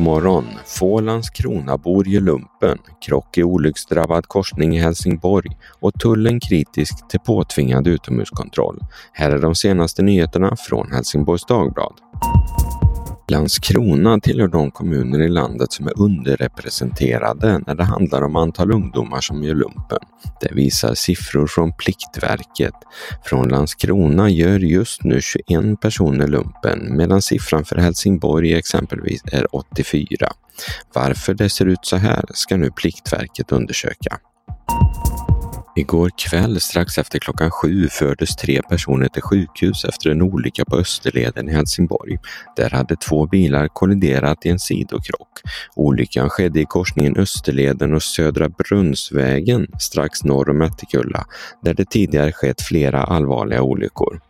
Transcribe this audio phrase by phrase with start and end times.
[0.00, 0.44] God morgon!
[0.66, 7.86] Få Landskronabor gör lumpen, krock i olycksdrabbad korsning i Helsingborg och tullen kritisk till påtvingad
[7.86, 8.80] utomhuskontroll.
[9.12, 11.92] Här är de senaste nyheterna från Helsingborgs Dagblad.
[13.30, 19.20] Landskrona tillhör de kommuner i landet som är underrepresenterade när det handlar om antal ungdomar
[19.20, 19.98] som gör lumpen.
[20.40, 22.74] Det visar siffror från Pliktverket.
[23.24, 30.32] Från Landskrona gör just nu 21 personer lumpen medan siffran för Helsingborg exempelvis är 84.
[30.94, 34.18] Varför det ser ut så här ska nu Pliktverket undersöka.
[35.80, 40.76] Igår kväll strax efter klockan sju fördes tre personer till sjukhus efter en olycka på
[40.76, 42.18] Österleden i Helsingborg.
[42.56, 45.28] Där hade två bilar kolliderat i en sidokrock.
[45.76, 51.26] Olyckan skedde i korsningen Österleden och Södra Brunnsvägen strax norr om Ättikulla,
[51.62, 54.20] där det tidigare skett flera allvarliga olyckor.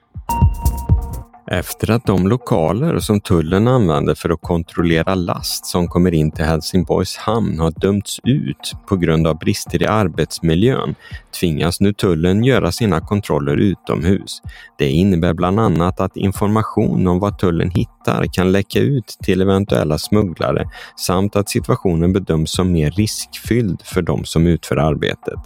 [1.53, 6.45] Efter att de lokaler som tullen använder för att kontrollera last som kommer in till
[6.45, 10.95] Helsingborgs hamn har dömts ut på grund av brister i arbetsmiljön
[11.41, 14.43] tvingas nu tullen göra sina kontroller utomhus.
[14.79, 19.99] Det innebär bland annat att information om vad tullen hittar kan läcka ut till eventuella
[19.99, 25.39] smugglare samt att situationen bedöms som mer riskfylld för de som utför arbetet.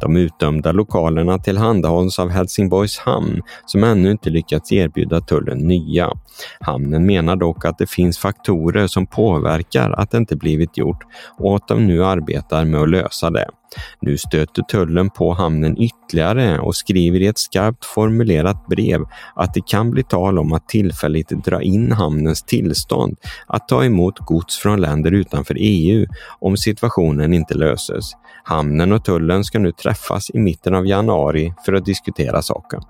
[0.00, 6.10] De utdömda lokalerna tillhandahålls av Helsingborgs hamn som ännu inte lyckats erbjuda tullen nya.
[6.60, 11.04] Hamnen menar dock att det finns faktorer som påverkar att det inte blivit gjort
[11.38, 13.48] och att de nu arbetar med att lösa det.
[14.00, 19.00] Nu stöter tullen på hamnen ytterligare och skriver i ett skarpt formulerat brev
[19.34, 24.18] att det kan bli tal om att tillfälligt dra in hamnens tillstånd att ta emot
[24.18, 26.06] gods från länder utanför EU
[26.40, 28.12] om situationen inte löses.
[28.44, 32.80] Hamnen och tullen ska nu träffas i mitten av januari för att diskutera saken.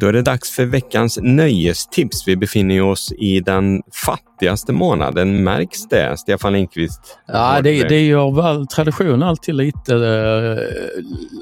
[0.00, 2.28] Då är det dags för veckans nöjestips.
[2.28, 5.44] Vi befinner oss i den fattigaste månaden.
[5.44, 7.18] Märks det, Stefan Lindqvist?
[7.26, 9.94] Ja, det, det gör väl tradition alltid lite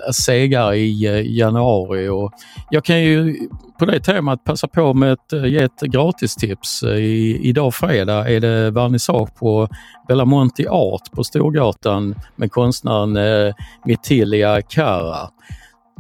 [0.07, 2.09] äh, segare i äh, januari.
[2.09, 2.33] Och
[2.71, 3.37] jag kan ju
[3.79, 6.83] på det temat passa på med att äh, ge ett gratistips.
[6.83, 9.69] I, idag fredag är det vernissage på
[10.09, 15.29] Bellamonti Art på Storgatan med konstnären äh, Mittilia Kara.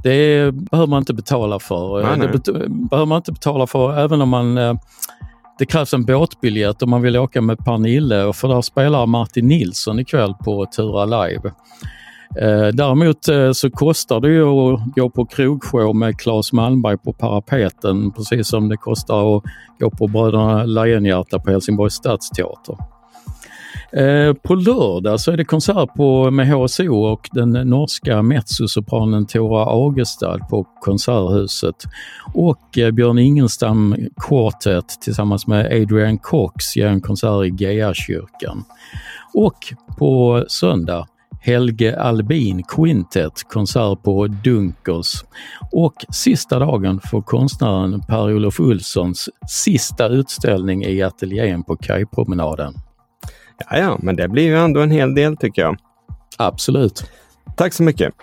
[0.05, 2.03] Det behöver man inte betala för.
[2.03, 2.29] Nej, nej.
[2.45, 4.75] Det behöver man inte betala för även om man eh,
[5.59, 9.49] det krävs en båtbiljett om man vill åka med Pernille och för där spelar Martin
[9.49, 11.53] Nilsson ikväll på Tura Live.
[12.41, 17.13] Eh, däremot eh, så kostar det ju att gå på krogshow med Claes Malmberg på
[17.13, 19.43] Parapeten precis som det kostar att
[19.81, 22.94] gå på Bröderna Lejonhjärta på Helsingborgs stadsteater.
[23.97, 29.65] Eh, på lördag så är det konsert på, med HSO och den norska mezzosopranen Tora
[29.66, 31.84] Agestad på Konserthuset.
[32.34, 33.97] Och eh, Björn Ingelstam
[34.28, 38.65] Quartet tillsammans med Adrian Cox ger en konsert i GA-kyrkan.
[39.34, 41.06] Och på söndag
[41.41, 45.25] Helge Albin Quintet konsert på Dunkers.
[45.72, 52.75] Och sista dagen för konstnären Per-Olof Olssons sista utställning i ateljén på Kajpromenaden.
[53.71, 55.77] Ja, ja, men det blir ju ändå en hel del tycker jag.
[56.39, 57.11] Absolut.
[57.57, 58.15] Tack så mycket.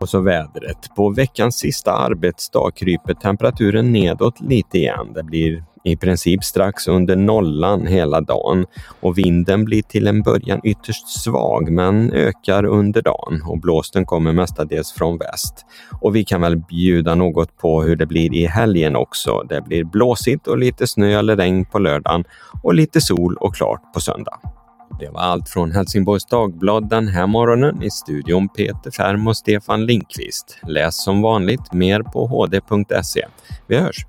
[0.00, 0.94] Och så vädret.
[0.96, 5.12] På veckans sista arbetsdag kryper temperaturen nedåt lite igen.
[5.14, 8.66] Det blir i princip strax under nollan hela dagen
[9.00, 14.32] och vinden blir till en början ytterst svag men ökar under dagen och blåsten kommer
[14.32, 15.66] mestadels från väst.
[16.00, 19.42] Och vi kan väl bjuda något på hur det blir i helgen också.
[19.48, 22.24] Det blir blåsigt och lite snö eller regn på lördagen
[22.62, 24.57] och lite sol och klart på söndag.
[25.00, 27.82] Det var allt från Helsingborgs Dagblad den här morgonen.
[27.82, 30.58] I studion Peter Färm och Stefan Linkvist.
[30.66, 33.26] Läs som vanligt mer på hd.se.
[33.66, 34.06] Vi hörs!